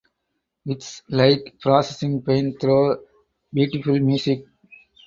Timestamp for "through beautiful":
2.57-3.99